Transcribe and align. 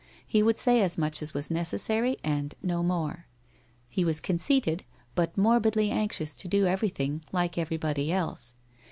He 0.25 0.41
would 0.41 0.57
say 0.57 0.81
as 0.81 0.97
much 0.97 1.21
as 1.21 1.35
was 1.35 1.51
necessary, 1.51 2.17
and 2.23 2.55
no 2.63 2.81
more. 2.81 3.27
He 3.87 4.03
was 4.03 4.19
conceited, 4.19 4.83
but 5.13 5.37
morbidly 5.37 5.91
anxious 5.91 6.35
to 6.37 6.47
do 6.47 6.65
everything 6.65 7.23
like 7.31 7.55
everybody 7.55 8.11
else. 8.11 8.55